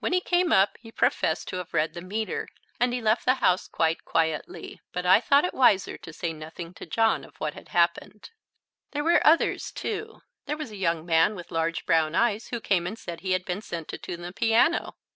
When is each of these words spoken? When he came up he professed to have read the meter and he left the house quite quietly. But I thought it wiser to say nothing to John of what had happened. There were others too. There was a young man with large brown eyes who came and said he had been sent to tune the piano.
When 0.00 0.12
he 0.12 0.20
came 0.20 0.50
up 0.50 0.76
he 0.80 0.90
professed 0.90 1.46
to 1.50 1.58
have 1.58 1.72
read 1.72 1.94
the 1.94 2.00
meter 2.00 2.48
and 2.80 2.92
he 2.92 3.00
left 3.00 3.24
the 3.24 3.34
house 3.34 3.68
quite 3.68 4.04
quietly. 4.04 4.80
But 4.92 5.06
I 5.06 5.20
thought 5.20 5.44
it 5.44 5.54
wiser 5.54 5.96
to 5.96 6.12
say 6.12 6.32
nothing 6.32 6.74
to 6.74 6.84
John 6.84 7.22
of 7.22 7.36
what 7.36 7.54
had 7.54 7.68
happened. 7.68 8.30
There 8.90 9.04
were 9.04 9.24
others 9.24 9.70
too. 9.70 10.22
There 10.46 10.56
was 10.56 10.72
a 10.72 10.76
young 10.76 11.06
man 11.06 11.36
with 11.36 11.52
large 11.52 11.86
brown 11.86 12.16
eyes 12.16 12.48
who 12.48 12.60
came 12.60 12.88
and 12.88 12.98
said 12.98 13.20
he 13.20 13.30
had 13.30 13.44
been 13.44 13.62
sent 13.62 13.86
to 13.90 13.98
tune 13.98 14.22
the 14.22 14.32
piano. 14.32 14.96